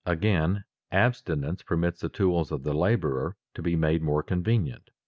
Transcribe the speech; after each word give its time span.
Again, 0.03 0.63
abstinence 0.91 1.61
permits 1.61 2.01
the 2.01 2.09
tools 2.09 2.51
of 2.51 2.63
the 2.63 2.73
laborer 2.73 3.35
to 3.53 3.61
be 3.61 3.75
made 3.75 4.01
more 4.01 4.23
convenient. 4.23 4.89